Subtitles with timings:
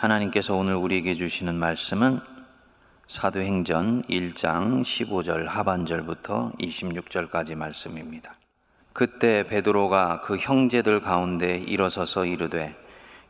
[0.00, 2.20] 하나님께서 오늘 우리에게 주시는 말씀은
[3.06, 8.34] 사도행전 1장 15절 하반절부터 26절까지 말씀입니다.
[8.94, 12.74] 그때 베드로가 그 형제들 가운데 일어서서 이르되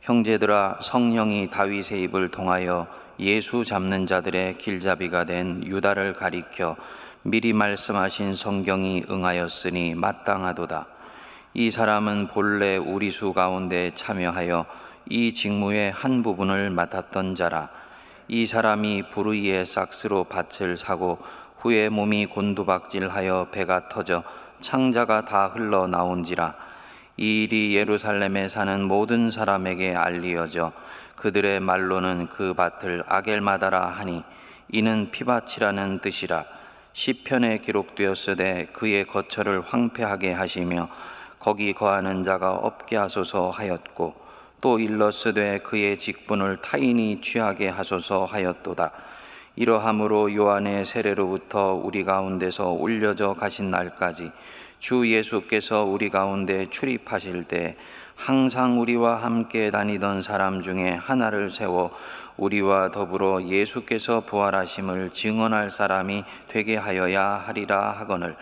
[0.03, 2.87] 형제들아 성령이 다윗의 입을 통하여
[3.19, 6.77] 예수 잡는 자들의 길잡이가 된 유다를 가리켜
[7.25, 10.87] 미리 말씀하신 성경이 응하였으니 마땅하도다.
[11.55, 14.67] 이 사람은 본래 우리 수 가운데 참여하여
[15.13, 17.69] 이 직무의 한 부분을 맡았던 자라.
[18.29, 21.19] 이 사람이 부르이의 삭스로 밭을 사고
[21.59, 24.23] 후에 몸이 곤두박질하여 배가 터져
[24.61, 26.55] 창자가 다 흘러 나온지라.
[27.17, 30.71] 이 일이 예루살렘에 사는 모든 사람에게 알리어져
[31.17, 34.23] 그들의 말로는 그 밭을 아겔마다라 하니
[34.69, 36.45] 이는 피밭이라는 뜻이라
[36.93, 40.89] 시편에 기록되었으되 그의 거처를 황폐하게 하시며
[41.41, 44.30] 거기 거하는 자가 없게 하소서 하였고
[44.61, 48.93] 또 일러스되 그의 직분을 타인이 취하게 하소서 하였도다.
[49.57, 54.31] 이러함으로 요한의 세례로부터 우리 가운데서 올려져 가신 날까지
[54.79, 57.77] 주 예수께서 우리 가운데 출입하실 때
[58.17, 61.91] 항상 우리와 함께 다니던 사람 중에 하나를 세워
[62.37, 68.37] 우리와 더불어 예수께서 부활하심을 증언할 사람이 되게 하여야 하리라 하거늘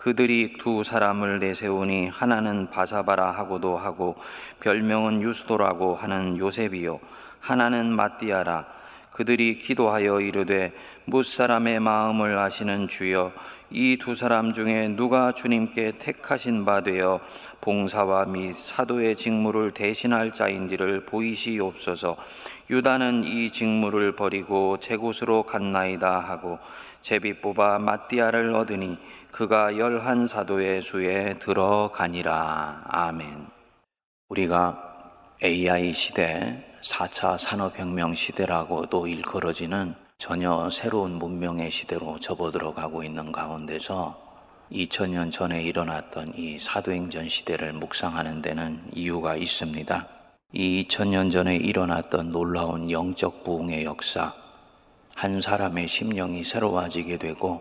[0.00, 4.16] 그들이 두 사람을 내세우니 하나는 바사바라 하고도 하고
[4.60, 6.98] 별명은 유스도라고 하는 요셉이요.
[7.40, 8.64] 하나는 마띠아라.
[9.12, 10.72] 그들이 기도하여 이르되
[11.04, 13.32] 무사람의 마음을 아시는 주여
[13.72, 17.20] 이 두 사람 중에 누가 주님께 택하신 바 되어
[17.60, 22.16] 봉사와 및 사도의 직무를 대신할 자인지를 보이시옵소서.
[22.68, 26.58] 유다는 이 직무를 버리고 제 곳으로 갔나이다 하고
[27.02, 28.98] 제비 뽑아 마띠아를 얻으니
[29.30, 33.46] 그가 열한 사도의 수에 들어가니라 아멘
[34.28, 34.90] 우리가
[35.42, 44.30] AI 시대 4차 산업혁명 시대라고도 일컬어지는 전혀 새로운 문명의 시대로 접어들어가고 있는 가운데서
[44.70, 50.06] 2000년 전에 일어났던 이 사도행전 시대를 묵상하는 데는 이유가 있습니다.
[50.52, 54.32] 이 2000년 전에 일어났던 놀라운 영적 부흥의 역사,
[55.14, 57.60] 한 사람의 심령이 새로워지게 되고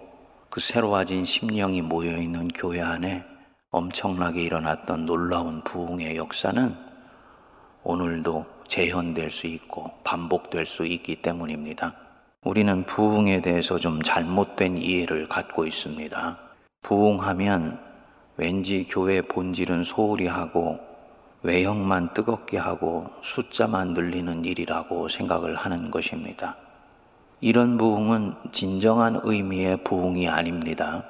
[0.50, 3.24] 그 새로워진 심령이 모여있는 교회 안에
[3.72, 6.76] 엄청나게 일어났던 놀라운 부흥의 역사는
[7.84, 11.96] 오늘도 재현될 수 있고 반복될 수 있기 때문입니다.
[12.44, 16.40] 우리는 부흥에 대해서 좀 잘못된 이해를 갖고 있습니다.
[16.82, 17.80] 부흥하면
[18.38, 20.80] 왠지 교회 본질은 소홀히 하고
[21.44, 26.56] 외형만 뜨겁게 하고 숫자만 늘리는 일이라고 생각을 하는 것입니다.
[27.42, 31.06] 이런 부흥은 진정한 의미의 부흥이 아닙니다.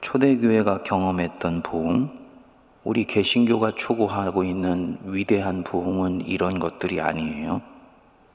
[0.00, 2.08] 초대교회가 경험했던 부흥,
[2.84, 7.62] 우리 개신교가 추구하고 있는 위대한 부흥은 이런 것들이 아니에요.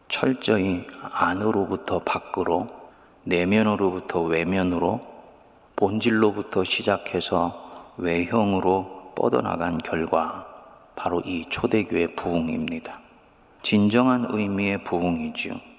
[0.09, 0.83] 철저히
[1.13, 2.67] 안으로부터 밖으로,
[3.23, 4.99] 내면으로부터 외면으로,
[5.77, 10.45] 본질로부터 시작해서 외형으로 뻗어나간 결과,
[10.97, 12.99] 바로 이 초대교회 부흥입니다.
[13.61, 15.70] 진정한 의미의 부흥이지요.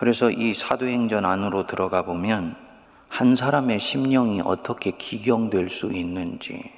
[0.00, 2.56] 그래서 이 사도행전 안으로 들어가 보면
[3.10, 6.72] 한 사람의 심령이 어떻게 기경될 수 있는지,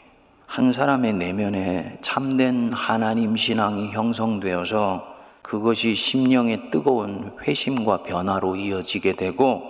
[0.48, 5.06] 한 사람의 내면에 참된 하나님 신앙이 형성되어서
[5.40, 9.62] 그것이 심령의 뜨거운 회심과 변화로 이어지게 되고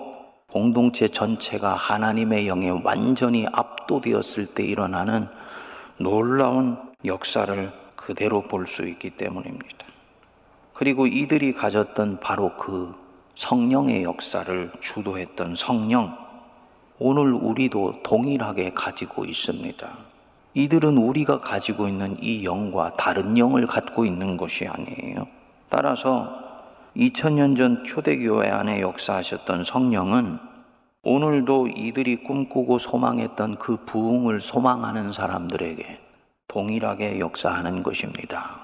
[0.51, 5.29] 공동체 전체가 하나님의 영에 완전히 압도되었을 때 일어나는
[5.99, 9.87] 놀라운 역사를 그대로 볼 수 있기 때문입니다.
[10.73, 13.02] 그리고 이들이 가졌던 바로 그
[13.43, 16.17] 성령의 역사를 주도했던 성령,
[17.01, 19.89] 오늘 우리도 동일하게 가지고 있습니다.
[20.55, 25.27] 이들은 우리가 가지고 있는 이 영과 다른 영을 갖고 있는 것이 아니에요.
[25.69, 26.39] 따라서
[26.97, 30.39] 2000년 전 초대교회 안에 역사하셨던 성령은
[31.03, 35.99] 오늘도 이들이 꿈꾸고 소망했던 그 부흥을 소망하는 사람들에게
[36.47, 38.61] 동일하게 역사하는 것입니다.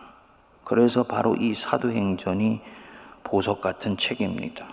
[0.63, 2.61] 그래서 바로 이 사도행전이
[3.29, 4.67] 보석 같은 책입니다.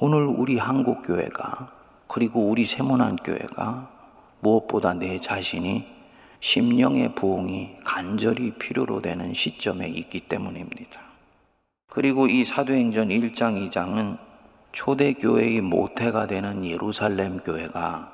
[0.00, 1.72] 오늘 우리 한국 교회가
[2.08, 3.90] 그리고 우리 세문안교회가
[4.40, 5.86] 무엇보다 내 자신이
[6.40, 11.00] 심령의 부흥이 간절히 필요로 되는 시점에 있기 때문입니다.
[11.88, 14.18] 그리고 이 사도행전 1장, 2장은
[14.72, 18.12] 초대교회의 모태가 되는 예루살렘 교회가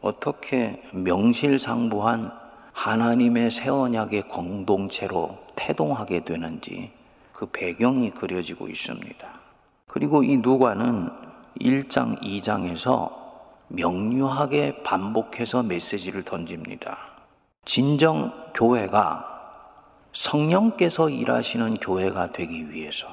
[0.00, 2.32] 어떻게 명실상부한
[2.72, 6.99] 하나님의 새 언약의 공동체로 태동하게 되는지
[7.40, 9.26] 그 배경이 그려지고 있습니다.
[9.86, 11.08] 그리고 이 누가는
[11.58, 13.10] 1장, 2장에서
[13.68, 16.98] 명료하게 반복해서 메시지를 던집니다.
[17.64, 19.24] 진정 교회가
[20.12, 23.08] 성령께서 일하시는 교회가 되기 위해서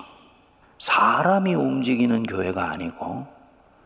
[0.78, 3.28] 사람이 움직이는 교회가 아니고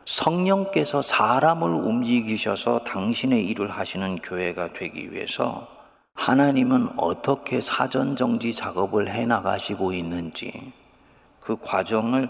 [0.05, 5.80] 성령께서 사람을 움직이셔서 당신의 일을 하시는 교회가 되기 위해서
[6.21, 10.71] 하나님은 어떻게 사전 정지 작업을 해 나가시고 있는지
[11.39, 12.29] 그 과정을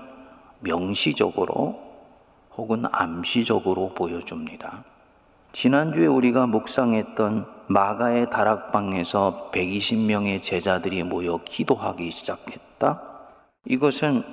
[0.62, 1.78] 명시적으로
[2.56, 4.86] 혹은 암시적으로 보여줍니다.
[5.52, 13.02] 지난주에 우리가 묵상했던 마가의 다락방에서 120명의 제자들이 모여 기도하기 시작했다.
[13.66, 14.24] 이것은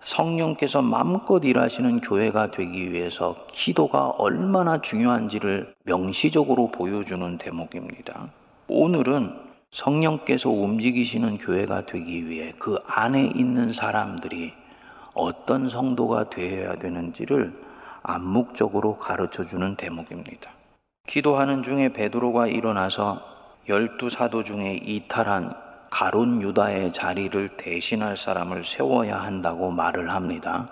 [0.00, 8.28] 성령께서 마음껏 일하시는 교회가 되기 위해서 기도가 얼마나 중요한지를 명시적으로 보여주는 대목입니다.
[8.68, 9.32] 오늘은
[9.70, 14.52] 성령께서 움직이시는 교회가 되기 위해 그 안에 있는 사람들이
[15.14, 17.52] 어떤 성도가 되어야 되는지를
[18.02, 20.50] 암묵적으로 가르쳐 주는 대목입니다.
[21.06, 23.22] 기도하는 중에 베드로가 일어나서
[23.68, 25.54] 열두 사도 중에 이탈한
[25.90, 30.68] 가론 유다의 자리를 대신할 사람을 세워야 한다고 말을 합니다.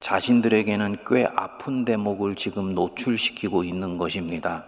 [0.00, 4.64] 자신들에게는 꽤 아픈 대목을 지금 노출시키고 있는 것입니다.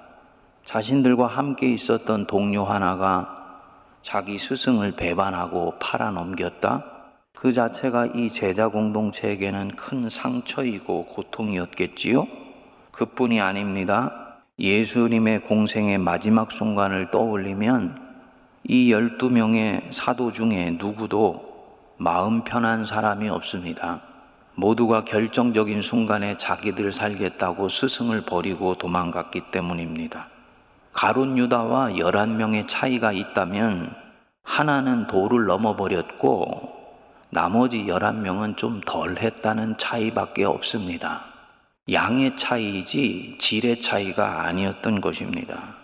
[0.64, 3.38] 자신들과 함께 있었던 동료 하나가
[4.00, 6.84] 자기 스승을 배반하고 팔아넘겼다?
[7.34, 12.26] 그 자체가 이 제자 공동체에게는 큰 상처이고 고통이었겠지요?
[12.92, 14.38] 그뿐이 아닙니다.
[14.58, 18.00] 예수님의 공생의 마지막 순간을 떠올리면
[18.64, 21.52] 이 12명의 사도 중에 누구도
[21.96, 24.02] 마음 편한 사람이 없습니다.
[24.54, 30.31] 모두가 결정적인 순간에 자기들 살겠다고 스승을 버리고 도망갔기 때문입니다.
[30.92, 33.94] 가론 유다와 11명의 차이가 있다면
[34.42, 36.70] 하나는 도를 넘어버렸고
[37.30, 41.24] 나머지 11명은 좀 덜 했다는 차이밖에 없습니다.
[41.90, 45.76] 양의 차이지 질의 차이가 아니었던 것입니다.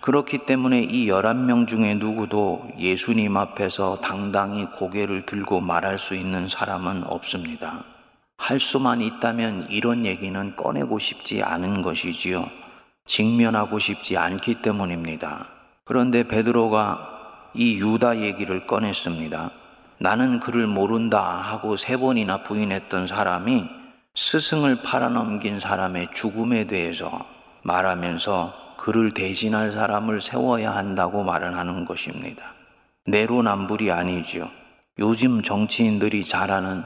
[0.00, 7.04] 그렇기 때문에 이 11명 중에 누구도 예수님 앞에서 당당히 고개를 들고 말할 수 있는 사람은
[7.04, 7.82] 없습니다.
[8.36, 12.46] 할 수만 있다면 이런 얘기는 꺼내고 싶지 않은 것이지요.
[13.06, 15.46] 직면하고 싶지 않기 때문입니다.
[15.84, 19.50] 그런데 베드로가 이 유다 얘기를 꺼냈습니다.
[19.98, 23.64] 나는 그를 모른다 하고 세 번이나 부인했던 사람이
[24.14, 27.24] 스승을 팔아넘긴 사람의 죽음에 대해서
[27.62, 32.54] 말하면서 그를 대신할 사람을 세워야 한다고 말을 하는 것입니다.
[33.06, 34.50] 내로남불이 아니지요.
[34.98, 36.84] 요즘 정치인들이 잘하는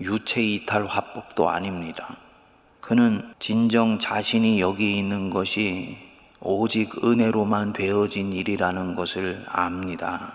[0.00, 2.16] 유체이탈 화법도 아닙니다.
[2.82, 5.96] 그는 진정 자신이 여기 있는 것이
[6.40, 10.34] 오직 은혜로만 되어진 일이라는 것을 압니다.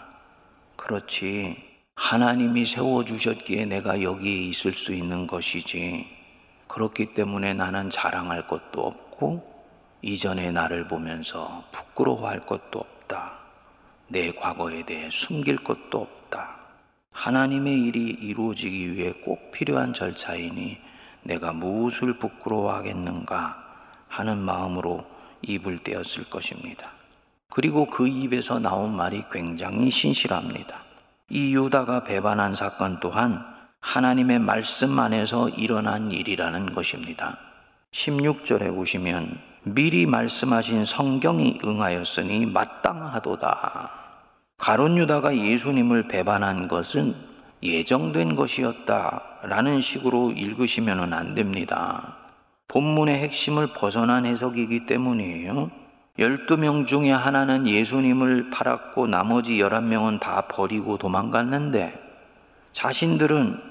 [0.77, 1.57] 그렇지.
[1.95, 6.07] 하나님이 세워주셨기에 내가 여기에 있을 수 있는 것이지.
[6.69, 9.44] 그렇기 때문에 나는 자랑할 것도 없고,
[10.01, 13.33] 이전의 나를 보면서 부끄러워할 것도 없다.
[14.07, 16.55] 내 과거에 대해 숨길 것도 없다.
[17.11, 20.87] 하나님의 일이 이루어지기 위해 꼭 필요한 절차이니
[21.27, 23.57] 내가 무엇을 부끄러워하겠는가
[24.07, 25.06] 하는 마음으로
[25.41, 26.91] 입을 떼었을 것입니다.
[27.50, 30.79] 그리고 그 입에서 나온 말이 굉장히 신실합니다.
[31.29, 33.45] 이 유다가 배반한 사건 또한
[33.81, 37.38] 하나님의 말씀 안에서 일어난 일이라는 것입니다.
[37.91, 43.91] 16절에 보시면 미리 말씀하신 성경이 응하였으니 마땅하도다.
[44.57, 47.15] 가론 유다가 예수님을 배반한 것은
[47.63, 49.21] 예정된 것이었다.
[49.44, 52.18] 라는 식으로 읽으시면 안 됩니다.
[52.68, 55.71] 본문의 핵심을 벗어난 해석이기 때문이에요.
[56.19, 61.94] 12명 중에 하나는 예수님을 팔았고 나머지 11명은 다 버리고 도망갔는데
[62.73, 63.61] 자신들은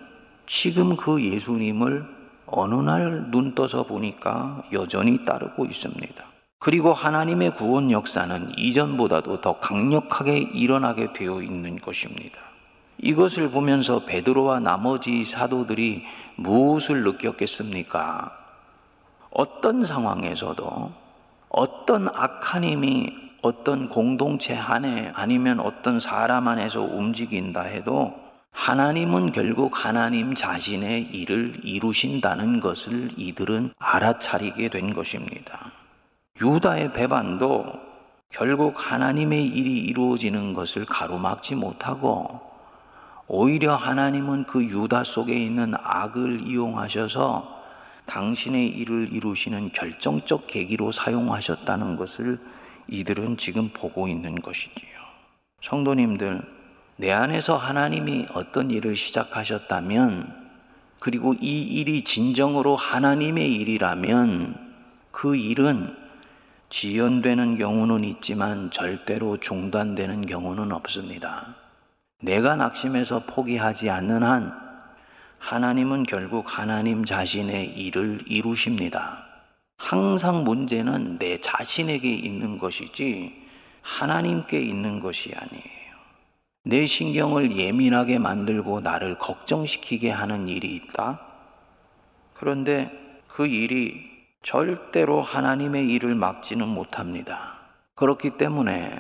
[0.47, 2.17] 지금 그 예수님을
[2.47, 6.25] 어느 날 눈 떠서 보니까 여전히 따르고 있습니다.
[6.59, 12.46] 그리고 하나님의 구원 역사는 이전보다도 더 강력하게 일어나게 되어 있는 것입니다.
[12.99, 16.05] 이것을 보면서 베드로와 나머지 사도들이
[16.37, 18.33] 무엇을 느꼈겠습니까?
[19.31, 20.93] 어떤 상황에서도
[21.51, 23.13] 어떤 악한 힘이
[23.43, 28.15] 어떤 공동체 안에 아니면 어떤 사람 안에서 움직인다 해도
[28.51, 35.71] 하나님은 결국 하나님 자신의 일을 이루신다는 것을 이들은 알아차리게 된 것입니다.
[36.41, 37.67] 유다의 배반도
[38.31, 42.41] 결국 하나님의 일이 이루어지는 것을 가로막지 못하고
[43.29, 47.57] 오히려 하나님은 그 유다 속에 있는 악을 이용하셔서
[48.07, 52.39] 당신의 일을 이루시는 결정적 계기로 사용하셨다는 것을
[52.89, 54.91] 이들은 지금 보고 있는 것이지요.
[55.61, 56.41] 성도님들,
[56.99, 60.47] 내 안에서 하나님이 어떤 일을 시작하셨다면,
[61.01, 64.67] 그리고 이 일이 진정으로 하나님의 일이라면
[65.11, 65.95] 그 일은
[66.71, 71.66] 지연되는 경우는 있지만 절대로 중단되는 경우는 없습니다.
[72.23, 74.53] 내가 낙심해서 포기하지 않는 한
[75.39, 79.25] 하나님은 결국 하나님 자신의 일을 이루십니다.
[79.77, 83.47] 항상 문제는 내 자신에게 있는 것이지
[83.83, 85.97] 하나님께 있는 것이 아니에요.
[86.65, 91.21] 내 신경을 예민하게 만들고 나를 걱정시키게 하는 일이 있다?
[92.35, 92.91] 그런데
[93.29, 97.59] 그 일이 절대로 하나님의 일을 막지는 못합니다.
[97.95, 98.99] 그렇기 때문에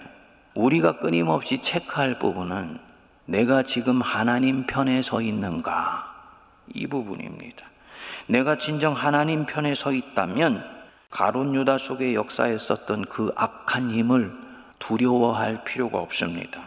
[0.54, 2.85] 우리가 끊임없이 체크할 부분은
[3.26, 6.14] 내가 지금 하나님 편에 서 있는가?
[6.74, 7.66] 이 부분입니다.
[8.26, 10.64] 내가 진정 하나님 편에 서 있다면
[11.10, 14.32] 가론 유다 속의 역사에 썼던 그 악한 힘을
[14.78, 16.60] 두려워할 필요가 없습니다.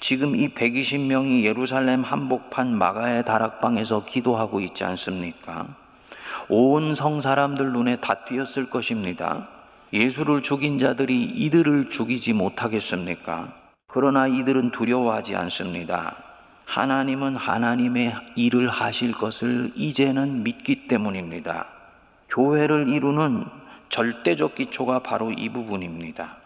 [0.00, 5.66] 지금 이 120명이 예루살렘 한복판 마가의 다락방에서 기도하고 있지 않습니까?
[6.48, 9.48] 온 성 사람들 눈에 다 띄었을 것입니다.
[9.92, 13.52] 예수를 죽인 자들이 이들을 죽이지 못하겠습니까?
[13.90, 16.14] 그러나 이들은 두려워하지 않습니다.
[16.66, 21.66] 하나님은 하나님의 일을 하실 것을 이제는 믿기 때문입니다.
[22.28, 23.46] 교회를 이루는
[23.88, 26.36] 절대적 기초가 바로 이 부분입니다.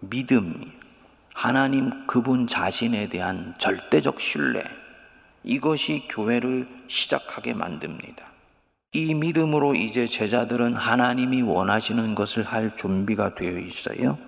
[0.00, 0.70] 믿음,
[1.32, 4.62] 하나님 그분 자신에 대한 절대적 신뢰,
[5.42, 8.26] 이것이 교회를 시작하게 만듭니다.
[8.92, 14.18] 이 믿음으로 이제 제자들은 하나님이 원하시는 것을 할 준비가 되어 있어요.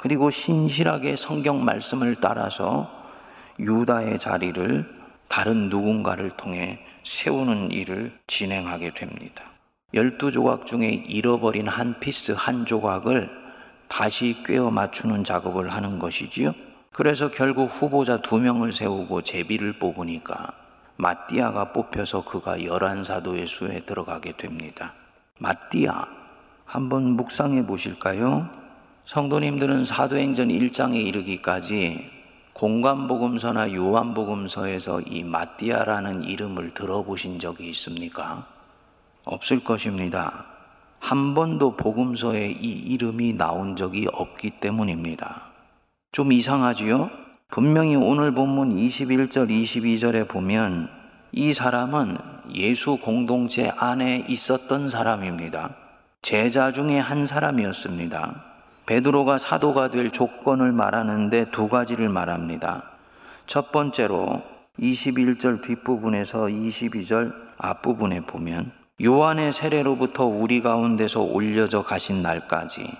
[0.00, 2.90] 그리고 신실하게 성경 말씀을 따라서
[3.58, 4.86] 유다의 자리를
[5.28, 9.44] 다른 누군가를 통해 세우는 일을 진행하게 됩니다.
[9.92, 13.28] 열두 조각 중에 잃어버린 한 piece 한 조각을
[13.88, 16.54] 다시 꿰어 맞추는 작업을 하는 것이지요.
[16.92, 20.54] 그래서 결국 후보자 두 명을 세우고 제비를 뽑으니까
[20.96, 24.94] 마띠아가 뽑혀서 그가 열한 사도의 수에 들어가게 됩니다.
[25.38, 26.06] 마띠아
[26.64, 28.59] 한번 묵상해 보실까요?
[29.10, 32.08] 성도님들은 사도행전 1장에 이르기까지
[32.52, 38.46] 공관복음서나 요한복음서에서 이 마띠아라는 이름을 들어보신 적이 있습니까?
[39.24, 40.46] 없을 것입니다.
[41.00, 45.42] 한 번도 복음서에 이 이름이 나온 적이 없기 때문입니다.
[46.12, 47.10] 좀 이상하지요?
[47.48, 50.88] 분명히 오늘 본문 21절, 22절에 보면
[51.32, 52.16] 이 사람은
[52.54, 55.74] 예수 공동체 안에 있었던 사람입니다.
[56.22, 58.49] 제자 중에 한 사람이었습니다.
[58.86, 62.84] 베드로가 사도가 될 조건을 말하는데 두 가지를 말합니다.
[63.46, 64.42] 첫 번째로
[64.78, 68.72] 21절 뒷부분에서 22절 앞부분에 보면
[69.02, 72.90] 요한의 세례로부터 우리 가운데서 올려져 가신 날까지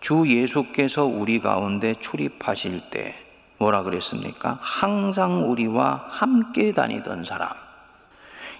[0.00, 3.14] 주 예수께서 우리 가운데 출입하실 때
[3.58, 4.58] 뭐라 그랬습니까?
[4.60, 7.50] 항상 우리와 함께 다니던 사람.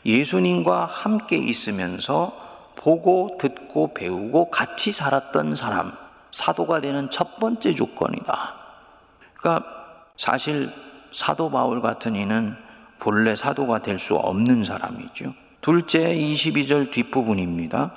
[0.04, 2.36] 예수님과 함께 있으면서
[2.74, 5.92] 보고 듣고 배우고 같이 살았던 사람.
[6.38, 8.54] 사도가 되는 첫 번째 조건이다.
[9.34, 9.66] 그러니까
[10.16, 10.70] 사실
[11.12, 12.56] 사도 바울 같은 이는
[13.00, 15.34] 본래 사도가 될 수 없는 사람이죠.
[15.60, 17.92] 둘째 22절 뒷부분입니다.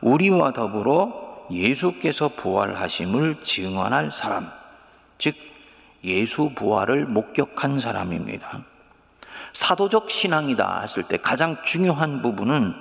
[0.00, 4.50] 우리와 더불어 예수께서 부활하심을 증언할 사람.
[5.18, 5.36] 즉
[6.02, 8.60] 예수 부활을 목격한 사람입니다.
[9.52, 12.74] 사도적 신앙이다 했을 때 가장 중요한 부분은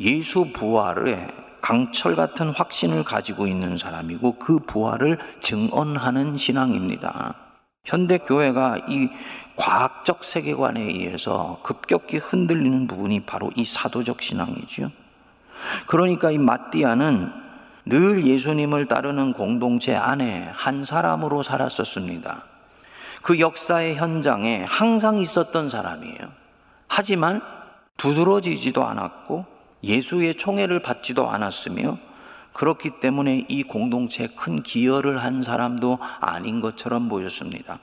[0.00, 7.34] 예수 부활의 강철 같은 확신을 가지고 있는 사람이고 그 부활을 증언하는 신앙입니다.
[7.84, 9.08] 현대 교회가 이
[9.56, 14.90] 과학적 세계관에 의해서 급격히 흔들리는 부분이 바로 이 사도적 신앙이지요.
[15.86, 17.32] 그러니까 이 마띠아는
[17.86, 22.44] 늘 예수님을 따르는 공동체 안에 한 사람으로 살았었습니다.
[23.22, 26.28] 그 역사의 현장에 항상 있었던 사람이에요.
[26.86, 27.40] 하지만
[27.96, 31.98] 두드러지지도 않았고 예수의 총애를 받지도 않았으며
[32.52, 37.78] 그렇기 때문에 이 공동체에 큰 기여를 한 사람도 아닌 것처럼 보였습니다.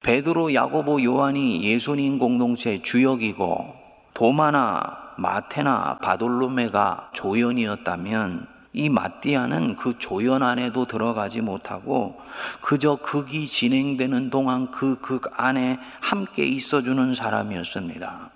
[0.00, 3.74] 베드로, 야고보, 요한이 예수님 공동체의 주역이고
[4.14, 12.18] 도마나 마테나 바돌로메가 조연이었다면 이 마띠아는 그 조연 안에도 들어가지 못하고
[12.62, 18.31] 그저 극이 진행되는 동안 그 극 안에 함께 있어주는 사람이었습니다.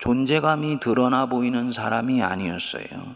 [0.00, 3.14] 존재감이 드러나 보이는 사람이 아니었어요.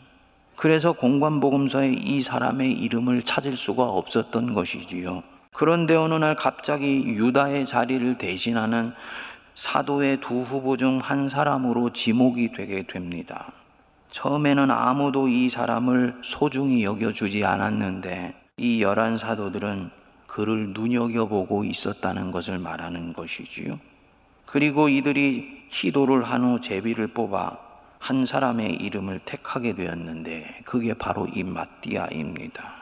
[0.55, 5.23] 그래서 공관복음서에 이 사람의 이름을 찾을 수가 없었던 것이지요.
[5.55, 8.93] 그런데 어느 날 갑자기 유다의 자리를 대신하는
[9.55, 13.53] 사도의 두 후보 중 한 사람으로 지목이 되게 됩니다.
[14.11, 19.91] 처음에는 아무도 이 사람을 소중히 여겨주지 않았는데 이 열한 사도들은
[20.27, 23.79] 그를 눈여겨보고 있었다는 것을 말하는 것이지요.
[24.47, 27.59] 그리고 이들이 기도를 한 후 제비를 뽑아
[27.99, 32.75] 한 사람의 이름을 택하게 되었는데 그게 바로 이 마띠아입니다.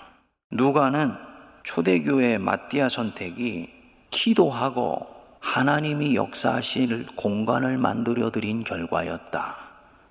[0.50, 1.14] 누가는
[1.62, 3.70] 초대교회 마띠아 선택이
[4.10, 5.06] 기도하고
[5.40, 9.56] 하나님이 역사하실 공간을 만들어 드린 결과였다.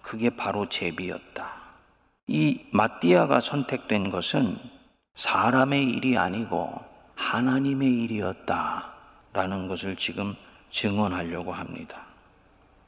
[0.01, 1.51] 그게 바로 제비였다.
[2.27, 4.57] 이 마띠아가 선택된 것은
[5.15, 6.73] 사람의 일이 아니고
[7.15, 8.87] 하나님의 일이었다.
[9.33, 10.35] 라는 것을 지금
[10.71, 12.01] 증언하려고 합니다.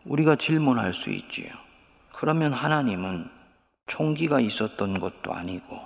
[0.05, 1.49] 우리가 질문할 수 있지요.
[2.13, 3.29] 그러면 하나님은
[3.85, 5.79] 총기가 있었던 것도 아니고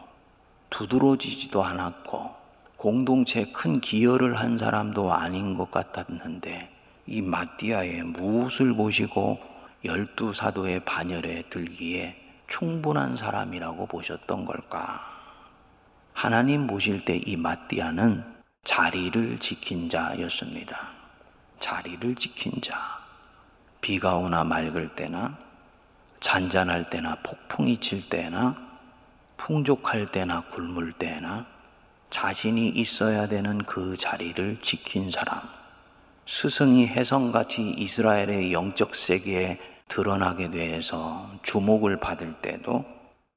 [0.70, 2.36] 두드러지지도 않았고
[2.78, 6.72] 공동체에 큰 기여를 한 사람도 아닌 것 같았는데
[7.08, 9.40] 이 마띠아의 무엇을 보시고
[9.84, 12.16] 열두 사도의 반열에 들기에
[12.48, 15.02] 충분한 사람이라고 보셨던 걸까?
[16.14, 18.24] 하나님 보실 때 이 마띠아는
[18.64, 20.97] 자리를 지킨 자였습니다.
[21.60, 23.00] 자리를 지킨 자.
[23.82, 25.38] 비가 오나 맑을 때나
[26.20, 28.56] 잔잔할 때나 폭풍이 칠 때나
[29.38, 31.46] 풍족할 때나 굶을 때나
[32.10, 35.42] 자신이 있어야 되는 그 자리를 지킨 사람.
[36.26, 42.84] 스승이 혜성같이 이스라엘의 영적 세계에 드러나게 돼서 주목을 받을 때도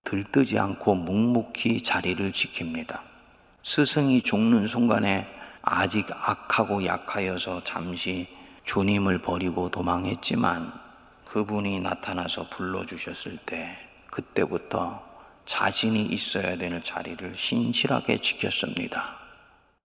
[0.05, 3.01] 들뜨지 않고 묵묵히 자리를 지킵니다.
[3.63, 5.29] 스승이 죽는 순간에
[5.63, 8.29] 아직 악하고 약하여서 잠시
[8.65, 10.73] 주님을 버리고 도망했지만
[11.25, 13.77] 그분이 나타나서 불러주셨을 때
[14.11, 15.03] 그때부터
[15.45, 19.17] 자신이 있어야 되는 자리를 신실하게 지켰습니다.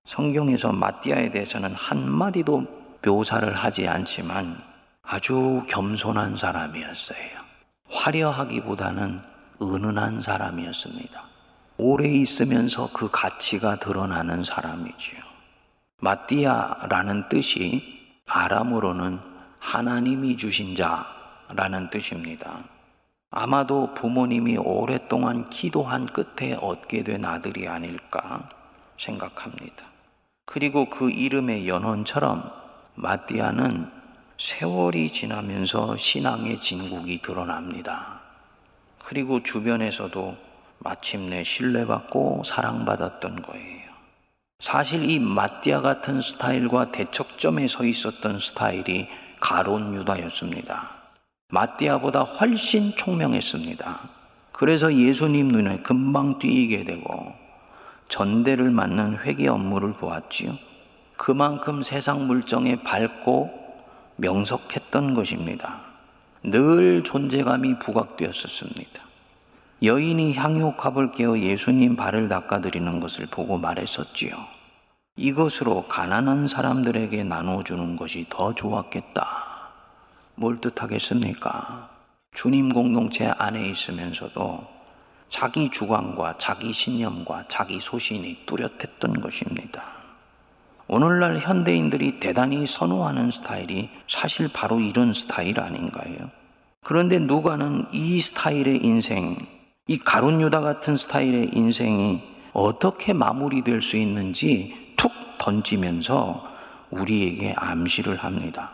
[0.05, 4.61] 성경에서 마띠아에 대해서는 한마디도 묘사를 하지 않지만
[5.03, 7.45] 아주 겸손한 사람이었어요.
[7.89, 9.21] 화려하기보다는
[9.61, 11.23] 은은한 사람이었습니다.
[11.77, 15.34] 오래 있으면서 그 가치가 드러나는 사람이지요.
[16.05, 17.81] 마띠아라는 뜻이
[18.27, 19.19] 아람으로는
[19.57, 22.59] 하나님이 주신 자라는 뜻입니다.
[23.31, 28.47] 아마도 부모님이 오랫동안 기도한 끝에 얻게 된 아들이 아닐까
[28.97, 29.83] 생각합니다.
[30.45, 32.51] 그리고 그 이름의 연원처럼
[32.93, 33.89] 마띠아는
[34.37, 38.21] 세월이 지나면서 신앙의 진국이 드러납니다.
[39.03, 40.37] 그리고 주변에서도
[40.77, 43.84] 마침내 신뢰받고 사랑받았던 거예요.
[44.59, 49.07] 사실 이 마띠아 같은 스타일과 대척점에 서 있었던 스타일이
[49.39, 50.95] 가론 유다였습니다.
[51.49, 54.09] 마띠아보다 훨씬 총명했습니다.
[54.51, 57.33] 그래서 예수님 눈에 금방 띄게 되고
[58.07, 60.57] 전대를 맡는 회계 업무를 보았지요.
[61.17, 63.51] 그만큼 세상 물정에 밝고
[64.15, 65.81] 명석했던 것입니다.
[66.43, 69.04] 늘 존재감이 부각되었었습니다.
[69.85, 74.35] 여인이 향유컵을 깨어 예수님 발을 닦아드리는 것을 보고 말했었지요.
[75.15, 79.45] 이것으로 가난한 사람들에게 나눠주는 것이 더 좋았겠다.
[80.33, 81.89] 뭘 뜻하겠습니까?
[82.33, 84.65] 주님 공동체 안에 있으면서도
[85.29, 89.83] 자기 주관과 자기 신념과 자기 소신이 뚜렷했던 것입니다.
[90.87, 96.31] 오늘날 현대인들이 대단히 선호하는 스타일이 사실 바로 이런 스타일 아닌가요?
[96.83, 99.37] 그런데 누가는 이 스타일의 인생,
[99.87, 102.19] 이 가룟 유다 같은 스타일의 인생이
[102.53, 106.43] 어떻게 마무리될 수 있는지 툭 던지면서
[106.89, 108.71] 우리에게 암시를 합니다.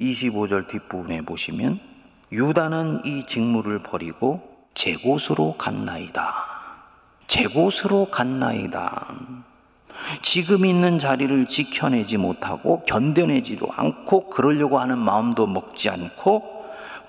[0.00, 1.78] 25절 뒷부분에 보시면
[2.32, 4.42] 유다는 이 직무를 버리고
[4.74, 6.34] 제 곳으로 갔나이다.
[7.28, 9.06] 제 곳으로 갔나이다.
[10.20, 16.59] 지금 있는 자리를 지켜내지 못하고 견뎌내지도 않고 그러려고 하는 마음도 먹지 않고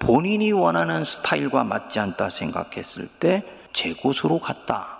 [0.01, 4.99] 본인이 원하는 스타일과 맞지 않다 생각했을 때 제 곳으로 갔다.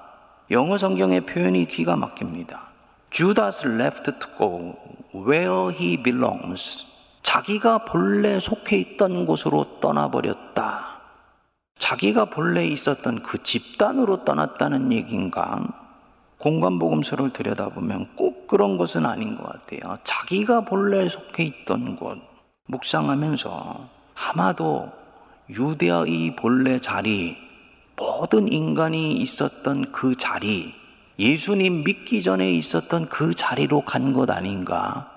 [0.50, 2.70] 영어 성경의 표현이 기가 막힙니다.
[3.10, 4.76] Judas left to go
[5.14, 6.86] where he belongs.
[7.24, 11.02] 자기가 본래 속해 있던 곳으로 떠나버렸다.
[11.78, 15.68] 자기가 본래 있었던 그 집단으로 떠났다는 얘기인가?
[16.38, 19.98] 공간복음서를 들여다보면 꼭 그런 것은 아닌 것 같아요.
[20.04, 22.18] 자기가 본래 속해 있던 곳,
[22.68, 24.92] 묵상하면서 아마도
[25.50, 27.36] 유대의 본래 자리,
[27.98, 30.74] 모든 인간이 있었던 그 자리,
[31.20, 35.10] 예수님 믿기 전에 있었던 그 자리로 간 것 아닌가?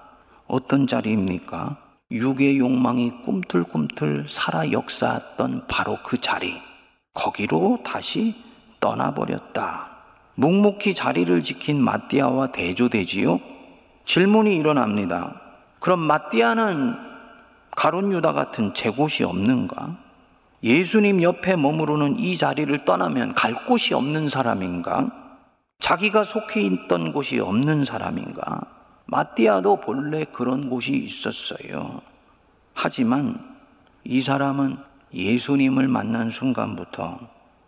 [0.47, 1.77] 어떤 자리입니까?
[2.11, 6.61] 육의 욕망이 꿈틀꿈틀 살아 역사했던 바로 그 자리.
[7.15, 8.35] 거기로 다시
[8.81, 9.91] 떠나버렸다.
[10.35, 13.41] 묵묵히 자리를 지킨 마띠아와 대조되지요?
[14.05, 15.41] 질문이 일어납니다.
[15.79, 17.14] 그럼 마띠아는
[17.77, 19.97] 가론 유다 같은 제 곳이 없는가?
[20.63, 25.11] 예수님 옆에 머무르는 이 자리를 떠나면 갈 곳이 없는 사람인가?
[25.81, 28.61] 자기가 속해 있던 곳이 없는 사람인가?
[29.07, 32.01] 마띠아도 본래 그런 곳이 있었어요.
[32.73, 33.39] 하지만
[34.05, 34.79] 이 사람은
[35.13, 37.19] 예수님을 만난 순간부터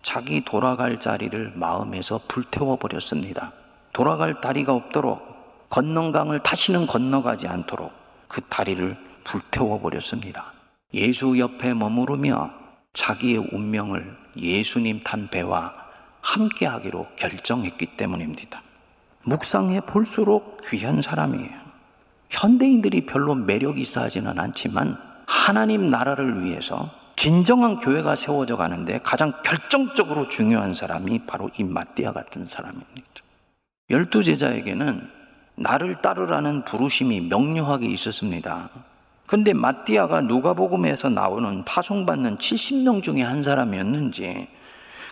[0.03, 3.53] 자기 돌아갈 자리를 마음에서 불태워 버렸습니다.
[3.93, 7.93] 돌아갈 다리가 없도록 건너강을 다시는 건너가지 않도록
[8.29, 10.53] 그 다리를 불태워 버렸습니다.
[10.95, 12.51] 예수 옆에 머무르며
[12.93, 15.75] 자기의 운명을 예수님 탄 배와
[16.21, 18.63] 함께 하기로 결정했기 때문입니다.
[19.25, 21.67] 묵상해 볼수록 귀한 사람이에요.
[22.31, 30.29] 현대인들이 별로 매력 있어 하지는 않지만 하나님 나라를 위해서 진정한 교회가 세워져 가는데 가장 결정적으로
[30.29, 33.07] 중요한 사람이 바로 이 마띠아 같은 사람입니다.
[33.91, 35.11] 열두 제자에게는
[35.57, 38.69] 나를 따르라는 부르심이 명료하게 있었습니다.
[39.27, 44.49] 근데 마띠아가 누가복음에서 나오는 파송받는 70명 중에 한 사람이었는지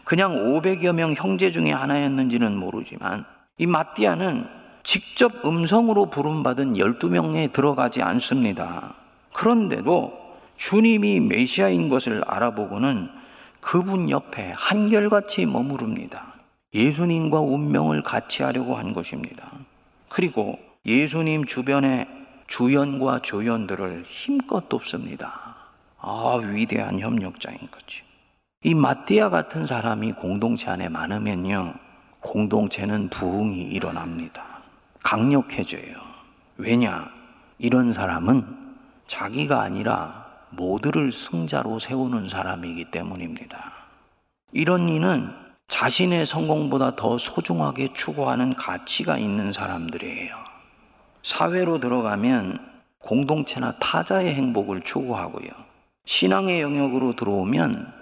[0.04, 3.24] 그냥 500여 명 형제 중에 하나였는지는 모르지만
[3.58, 4.46] 이 마띠아는
[4.84, 8.94] 직접 음성으로 부름받은 12명에 들어가지 않습니다.
[9.32, 10.12] 그런데도
[10.56, 13.08] 주님이 메시아인 것을 알아보고는
[13.60, 16.34] 그분 옆에 한결같이 머무릅니다.
[16.74, 19.50] 예수님과 운명을 같이 하려고 한 것입니다.
[20.08, 22.06] 그리고 예수님 주변에
[22.46, 25.56] 주연과 조연들을 힘껏 돕습니다.
[25.98, 28.02] 아, 위대한 협력자인 거지.
[28.62, 31.74] 이 마띠아 같은 사람이 공동체 안에 많으면요,
[32.20, 34.44] 공동체는 부흥이 일어납니다.
[35.02, 35.96] 강력해져요.
[36.56, 37.10] 왜냐?
[37.58, 38.44] 이런 사람은
[39.06, 43.72] 자기가 아니라 모두를 승자로 세우는 사람이기 때문입니다.
[44.52, 45.30] 이런 이는
[45.68, 50.43] 자신의 성공보다 더 소중하게 추구하는 가치가 있는 사람들이에요.
[51.24, 52.58] 사회로 들어가면
[52.98, 55.48] 공동체나 타자의 행복을 추구하고요.
[56.04, 57.92] 신앙의 영역으로 들어오면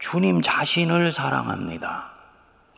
[0.00, 2.10] 주님 자신을 사랑합니다.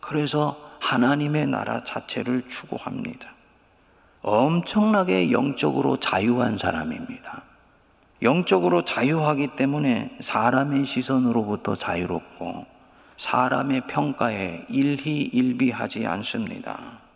[0.01, 3.31] 그래서 하나님의 나라 자체를 추구합니다.
[4.21, 7.43] 엄청나게 영적으로 자유한 사람입니다.
[8.21, 12.67] 영적으로 자유하기 때문에 사람의 시선으로부터 자유롭고
[13.17, 17.08] 사람의 평가에 일희일비하지 않습니다.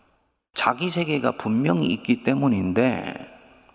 [0.54, 3.28] 자기 세계가 분명히 있기 때문인데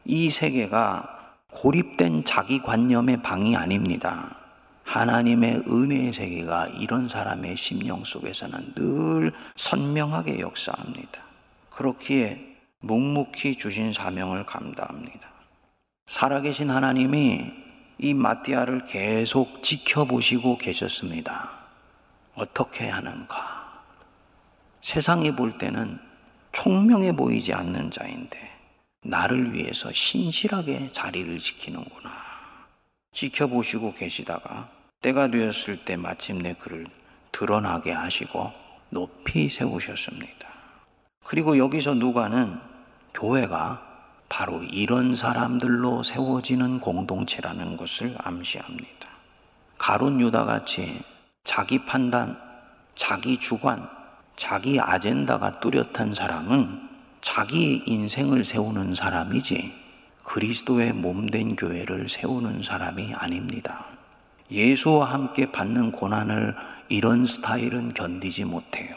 [0.06, 4.36] 이 세계가 고립된 자기 관념의 방이 아닙니다.
[4.84, 11.22] 하나님의 은혜의 세계가 이런 사람의 심령 속에서는 늘 선명하게 역사합니다.
[11.72, 15.28] 그렇기에 묵묵히 주신 사명을 감당합니다.
[16.08, 17.52] 살아계신 하나님이
[17.98, 21.50] 이 마띠아를 계속 지켜보시고 계셨습니다.
[22.36, 23.84] 어떻게 하는가?
[24.82, 26.07] 세상이 볼 때는
[26.58, 28.50] 총명해 보이지 않는 자인데
[29.04, 32.10] 나를 위해서 신실하게 자리를 지키는구나.
[33.14, 34.68] 지켜보시고 계시다가
[35.04, 36.88] 때가 되었을 때 마침내 그를
[37.32, 38.52] 드러나게 하시고
[38.90, 40.50] 높이 세우셨습니다.
[41.24, 42.60] 그리고 여기서 누가는
[43.14, 43.84] 교회가
[44.28, 49.08] 바로 이런 사람들로 세워지는 공동체라는 것을 암시합니다.
[49.78, 51.04] 가론 유다 같이
[51.44, 52.36] 자기 판단,
[52.96, 53.97] 자기 주관,
[54.38, 56.88] 자기 아젠다가 뚜렷한 사람은
[57.22, 59.74] 자기 인생을 세우는 사람이지
[60.24, 63.86] 그리스도의 몸된 교회를 세우는 사람이 아닙니다.
[64.52, 66.56] 예수와 함께 받는 고난을
[66.88, 68.96] 이런 스타일은 견디지 못해요.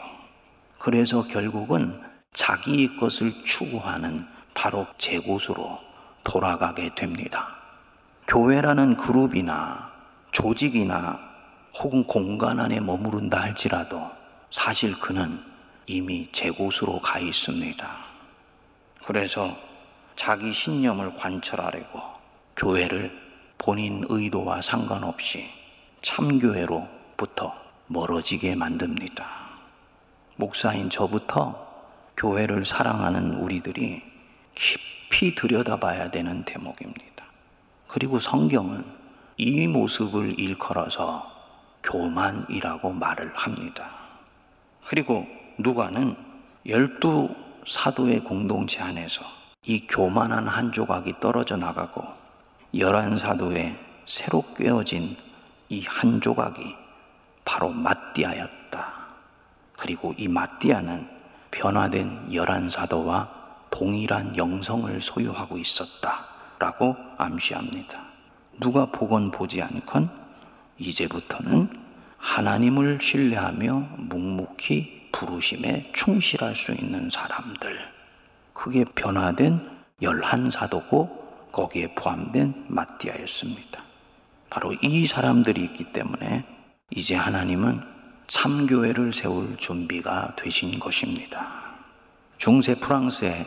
[0.77, 1.99] 그래서 결국은
[2.33, 5.79] 자기 것을 추구하는 바로 제 곳으로
[6.23, 7.47] 돌아가게 됩니다.
[8.27, 9.89] 교회라는 그룹이나
[10.31, 11.19] 조직이나
[11.79, 14.20] 혹은 공간 안에 머무른다 할지라도
[14.51, 15.41] 사실 그는
[15.87, 17.97] 이미 제 곳으로 가 있습니다.
[19.03, 19.57] 그래서
[20.15, 22.01] 자기 신념을 관철하려고
[22.55, 23.19] 교회를
[23.57, 25.45] 본인 의도와 상관없이
[26.01, 27.55] 참교회로부터
[27.87, 29.41] 멀어지게 만듭니다.
[30.35, 31.67] 목사인 저부터
[32.17, 34.03] 교회를 사랑하는 우리들이
[34.53, 37.25] 깊이 들여다봐야 되는 대목입니다.
[37.87, 38.85] 그리고 성경은
[39.37, 41.29] 이 모습을 일컬어서
[41.83, 44.01] 교만이라고 말을 합니다.
[44.85, 45.25] 그리고
[45.57, 46.15] 누가는
[46.65, 47.29] 열두
[47.67, 49.23] 사도의 공동체 안에서
[49.65, 52.03] 이 교만한 한 조각이 떨어져 나가고
[52.75, 55.15] 열한 사도의 새로 꿰어진
[55.69, 56.75] 이 한 조각이
[57.45, 58.93] 바로 마띠아였다.
[59.77, 61.07] 그리고 이 마띠아는
[61.51, 63.29] 변화된 열한 사도와
[63.69, 68.01] 동일한 영성을 소유하고 있었다라고 암시합니다.
[68.59, 70.09] 누가 보건 보지 않건
[70.77, 71.80] 이제부터는
[72.21, 77.77] 하나님을 신뢰하며 묵묵히 부르심에 충실할 수 있는 사람들.
[78.53, 79.59] 그게 변화된
[80.01, 83.83] 열한 사도고 거기에 포함된 마띠아였습니다.
[84.49, 86.45] 바로 이 사람들이 있기 때문에
[86.91, 87.81] 이제 하나님은
[88.27, 91.51] 참교회를 세울 준비가 되신 것입니다.
[92.37, 93.45] 중세 프랑스에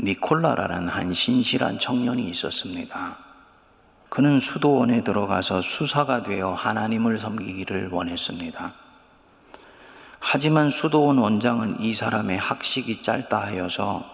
[0.00, 3.31] 니콜라라는 한 신실한 청년이 있었습니다.
[4.12, 8.74] 그는 수도원에 들어가서 수사가 되어 하나님을 섬기기를 원했습니다.
[10.20, 14.04] 하지만 수도원 원장은 이 사람의 학식이 짧다 하여서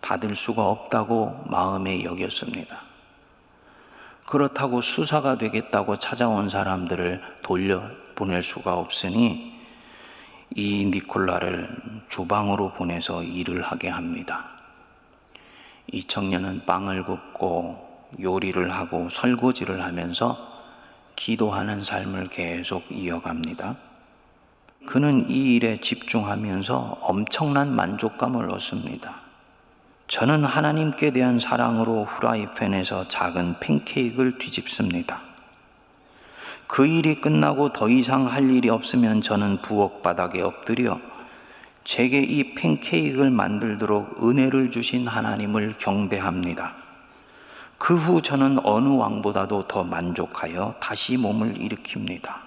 [0.00, 2.82] 받을 수가 없다고 마음에 여겼습니다.
[4.26, 9.60] 그렇다고 수사가 되겠다고 찾아온 사람들을 돌려보낼 수가 없으니
[10.54, 14.50] 이 니콜라를 주방으로 보내서 일을 하게 합니다.
[15.88, 17.85] 이 청년은 빵을 굽고
[18.20, 20.56] 요리를 하고 설거지를 하면서
[21.16, 23.76] 기도하는 삶을 계속 이어갑니다.
[24.86, 29.16] 그는 이 일에 집중하면서 엄청난 만족감을 얻습니다.
[30.06, 35.20] 저는 하나님께 대한 사랑으로 후라이팬에서 작은 팬케이크를 뒤집습니다.
[36.68, 41.00] 그 일이 끝나고 더 이상 할 일이 없으면 저는 부엌 바닥에 엎드려
[41.82, 46.85] 제게 이 팬케이크를 만들도록 은혜를 주신 하나님을 경배합니다.
[47.78, 52.46] 그 후 저는 어느 왕보다도 더 만족하여 다시 몸을 일으킵니다.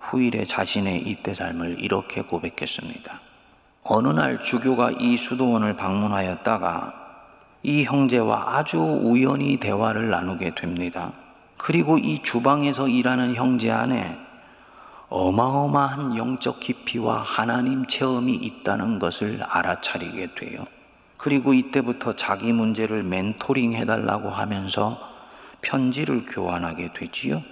[0.00, 3.20] 후일에 자신의 이때 삶을 이렇게 고백했습니다.
[3.84, 6.94] 어느 날 주교가 이 수도원을 방문하였다가
[7.64, 11.12] 이 형제와 아주 우연히 대화를 나누게 됩니다.
[11.56, 14.16] 그리고 이 주방에서 일하는 형제 안에
[15.08, 20.64] 어마어마한 영적 깊이와 하나님 체험이 있다는 것을 알아차리게 돼요.
[21.22, 24.98] 그리고 이때부터 자기 문제를 멘토링 해달라고 하면서
[25.60, 27.44] 편지를 교환하게 되지요.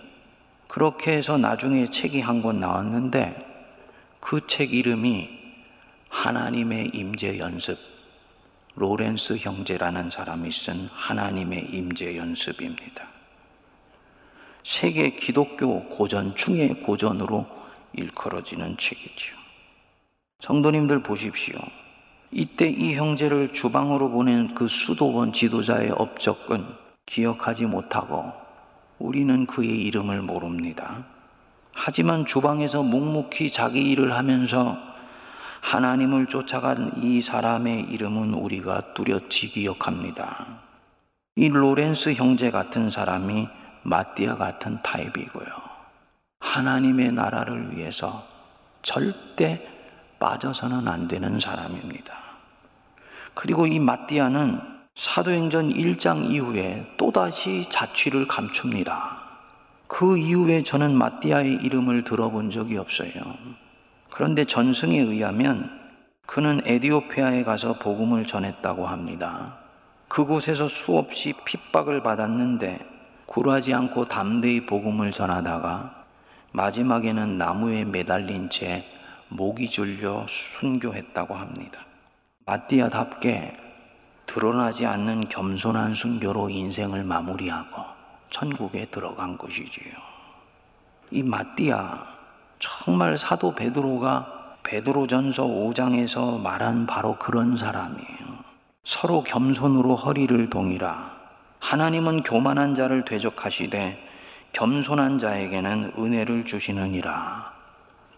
[0.67, 3.47] 그렇게 해서 나중에 책이 한 권 나왔는데
[4.19, 5.29] 그 책 이름이
[6.09, 7.79] 하나님의 임재 연습
[8.75, 13.07] 로렌스 형제라는 사람이 쓴 하나님의 임재 연습입니다.
[14.65, 17.47] 세계 기독교 고전 중의 고전으로
[17.93, 19.37] 일컬어지는 책이지요.
[20.41, 21.57] 성도님들 보십시오.
[22.33, 26.65] 이때 이 형제를 주방으로 보낸 그 수도원 지도자의 업적은
[27.07, 28.33] 기억하지 못하고
[28.99, 31.05] 우리는 그의 이름을 모릅니다.
[31.73, 34.77] 하지만 주방에서 묵묵히 자기 일을 하면서
[35.61, 40.47] 하나님을 쫓아간 이 사람의 이름은 우리가 뚜렷이 기억합니다.
[41.37, 43.49] 이 로렌스 형제 같은 사람이
[43.83, 45.49] 마띠아 같은 타입이고요.
[46.41, 48.25] 하나님의 나라를 위해서
[48.83, 49.67] 절대
[50.21, 52.15] 빠져서는 안 되는 사람입니다.
[53.35, 54.61] 그리고 이 마띠아는
[54.95, 59.19] 사도행전 1장 이후에 또다시 자취를 감춥니다.
[59.89, 63.11] 그 이후에 저는 마띠아의 이름을 들어본 적이 없어요.
[64.11, 65.71] 그런데 전승에 의하면
[66.27, 69.57] 그는 에디오피아에 가서 복음을 전했다고 합니다.
[70.09, 72.79] 그곳에서 수없이 핍박을 받았는데
[73.27, 76.05] 굴하지 않고 담대히 복음을 전하다가
[76.53, 78.85] 마지막에는 나무에 매달린 채
[79.31, 81.87] 목이 줄려 순교했다고 합니다.
[82.47, 83.57] 마띠아답게
[84.27, 87.83] 드러나지 않는 겸손한 순교로 인생을 마무리하고
[88.31, 89.93] 천국에 들어간 것이지요.
[91.13, 92.07] 이 마띠아
[92.59, 98.41] 정말 사도 베드로가 베드로전서 5장에서 말한 바로 그런 사람이에요.
[98.85, 101.19] 서로 겸손으로 허리를 동이라
[101.61, 104.09] 하나님은 교만한 자를 대적하시되
[104.53, 107.50] 겸손한 자에게는 은혜를 주시느니라.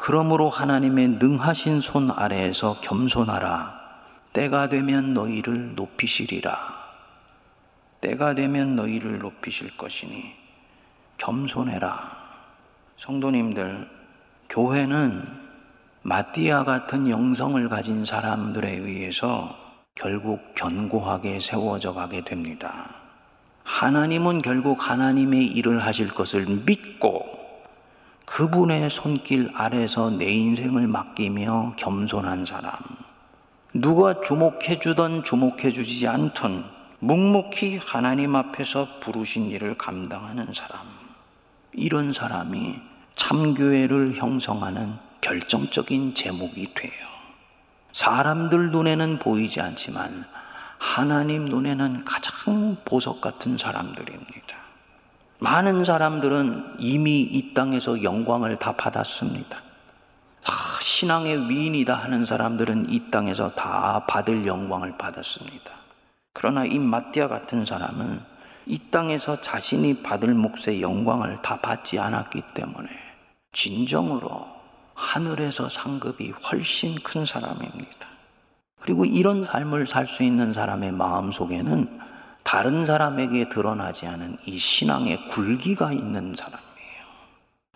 [0.04, 3.80] 그러므로 하나님의 능하신 손 아래에서 겸손하라.
[4.32, 6.58] 때가 되면 너희를 높이시리라.
[8.00, 10.24] 때가 되면 너희를 높이실 것이니
[11.18, 12.16] 겸손해라.
[12.96, 13.88] 성도님들,
[14.48, 15.24] 교회는
[16.02, 19.56] 마띠아 같은 영성을 가진 사람들에 의해서
[19.94, 22.90] 결국 견고하게 세워져 가게 됩니다.
[23.62, 27.31] 하나님은 결국 하나님의 일을 하실 것을 믿고
[28.32, 32.72] 그분의 손길 아래서 내 인생을 맡기며 겸손한 사람.
[33.74, 36.64] 누가 주목해 주던 주목해 주지 않던
[37.00, 40.80] 묵묵히 하나님 앞에서 부르신 일을 감당하는 사람.
[41.74, 42.80] 이런 사람이
[43.16, 46.92] 참교회를 형성하는 결정적인 제목이 돼요.
[47.92, 50.24] 사람들 눈에는 보이지 않지만
[50.78, 54.51] 하나님 눈에는 가장 보석 같은 사람들입니다.
[55.42, 59.58] 많은 사람들은 이미 이 땅에서 영광을 다 받았습니다.
[59.58, 65.72] 아, 신앙의 위인이다 하는 사람들은 이 땅에서 다 받을 영광을 받았습니다.
[66.32, 68.20] 그러나 이 마띠아 같은 사람은
[68.66, 72.88] 이 땅에서 자신이 받을 몫의 영광을 다 받지 않았기 때문에
[73.50, 74.46] 진정으로
[74.94, 78.08] 하늘에서 상급이 훨씬 큰 사람입니다.
[78.78, 82.11] 그리고 이런 삶을 살 수 있는 사람의 마음 속에는
[82.42, 86.62] 다른 사람에게 드러나지 않은 이 신앙의 굴기가 있는 사람이에요.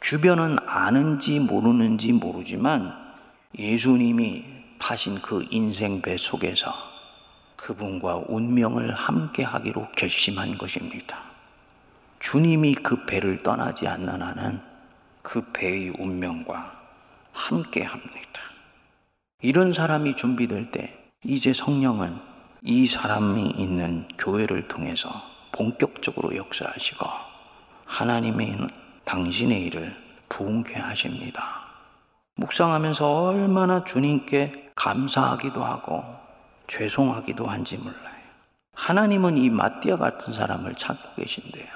[0.01, 2.95] 주변은 아는지 모르는지 모르지만
[3.59, 4.45] 예수님이
[4.79, 6.75] 타신 그 인생 배 속에서
[7.57, 11.23] 그분과 운명을 함께 하기로 결심한 것입니다.
[12.19, 14.61] 주님이 그 배를 떠나지 않는 한은
[15.23, 16.73] 그 배의 운명과
[17.33, 18.43] 함께 합니다.
[19.43, 22.17] 이런 사람이 준비될 때 이제 성령은
[22.63, 25.11] 이 사람이 있는 교회를 통해서
[25.53, 27.07] 본격적으로 역사하시고
[27.85, 28.59] 하나님의
[29.05, 29.97] 당신의 일을
[30.29, 31.67] 부흥케 하십니다.
[32.35, 36.05] 묵상하면서 얼마나 주님께 감사하기도 하고
[36.67, 38.17] 죄송하기도 한지 몰라요.
[38.75, 41.69] 하나님은 이 마띠아 같은 사람을 찾고 계신데요.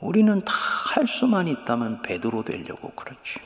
[0.00, 0.52] 우리는 다
[0.94, 3.40] 할 수만 있다면 베드로 되려고 그러죠.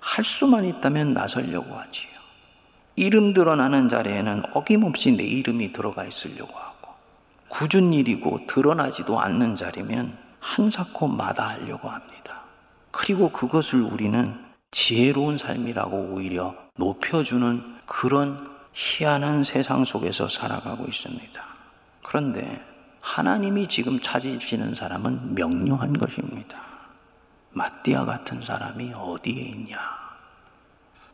[0.00, 2.13] 할 수만 있다면 나서려고 하지요.
[2.96, 6.92] 이름 드러나는 자리에는 어김없이 내 이름이 들어가 있으려고 하고
[7.48, 12.42] 굳은 일이고 드러나지도 않는 자리면 한사코 마다 하려고 합니다.
[12.90, 14.38] 그리고 그것을 우리는
[14.70, 21.44] 지혜로운 삶이라고 오히려 높여주는 그런 희한한 세상 속에서 살아가고 있습니다.
[22.02, 22.64] 그런데
[23.00, 26.58] 하나님이 지금 찾으시는 사람은 명료한 것입니다.
[27.50, 29.78] 마띠아 같은 사람이 어디에 있냐?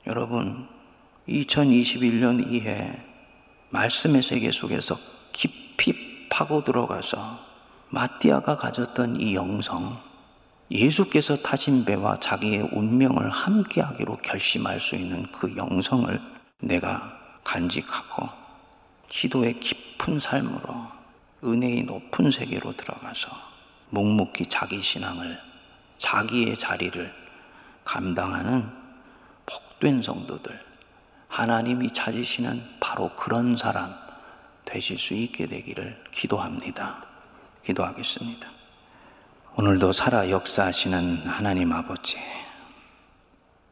[0.07, 0.67] 여러분,
[1.31, 2.99] 2021년 이해
[3.71, 4.99] 말씀의 세계 속에서
[5.33, 7.39] 깊이 파고 들어가서
[7.91, 10.01] 마띠아가 가졌던 이 영성,
[10.71, 16.21] 예수께서 타신 배와 자기의 운명을 함께하기로 결심할 수 있는 그 영성을
[16.61, 18.29] 내가 간직하고
[19.09, 20.87] 기도의 깊은 삶으로
[21.43, 23.31] 은혜의 높은 세계로 들어가서
[23.91, 25.39] 묵묵히 자기 신앙을
[25.99, 27.13] 자기의 자리를
[27.85, 28.71] 감당하는
[29.47, 30.70] 복된 성도들
[31.31, 33.95] 하나님이 찾으시는 바로 그런 사람
[34.65, 37.07] 되실 수 있게 되기를 기도합니다.
[37.65, 38.49] 기도하겠습니다.
[39.57, 42.19] 오늘도 살아 역사하시는 하나님 아버지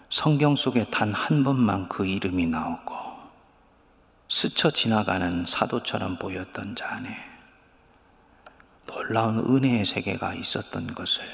[0.09, 2.97] 성경 속에 단 한 번만 그 이름이 나오고
[4.29, 7.17] 스쳐 지나가는 사도처럼 보였던 자 안에
[8.87, 11.25] 놀라운 은혜의 세계가 있었던 것을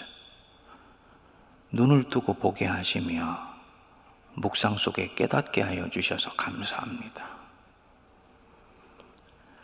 [1.71, 3.54] 눈을 뜨고 보게 하시며
[4.37, 7.25] 묵상 속에 깨닫게 하여 주셔서 감사합니다.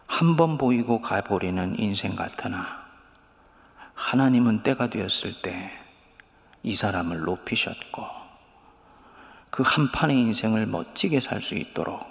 [0.06, 2.84] 한 번 보이고 가버리는 인생 같으나
[3.94, 5.76] 하나님은 때가 되었을 때
[6.62, 8.06] 이 사람을 높이셨고
[9.50, 12.06] 그 한 판의 인생을 멋지게 살 수 있도록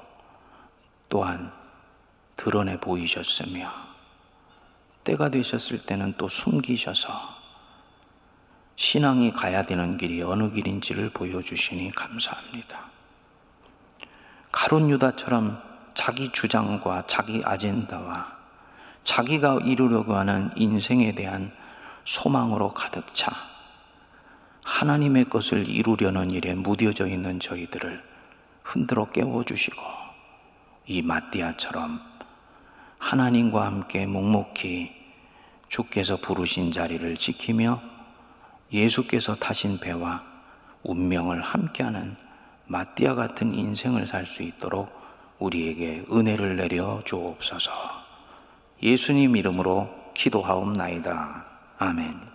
[1.07, 1.51] 또한
[2.35, 3.71] 드러내 보이셨으며
[5.03, 7.38] 때가 되셨을 때는 또 숨기셔서
[8.79, 12.79] 신앙이 가야 되는 길이 어느 길인지를 보여주시니 감사합니다.
[14.53, 15.61] 가론 유다처럼
[15.93, 18.37] 자기 주장과 자기 아젠다와
[19.03, 21.51] 자기가 이루려고 하는 인생에 대한
[22.05, 23.33] 소망으로 가득 차
[24.63, 28.01] 하나님의 것을 이루려는 일에 무뎌져 있는 저희들을
[28.63, 29.81] 흔들어 깨워주시고
[30.85, 31.99] 이 마띠아처럼
[32.97, 34.95] 하나님과 함께 묵묵히
[35.67, 37.98] 주께서 부르신 자리를 지키며
[38.71, 40.23] 예수께서 타신 배와
[40.83, 42.15] 운명을 함께하는
[42.67, 44.89] 마띠아 같은 인생을 살 수 있도록
[45.39, 47.71] 우리에게 은혜를 내려 주옵소서.
[48.83, 51.45] 예수님 이름으로 기도하옵나이다.
[51.79, 52.28] 아멘.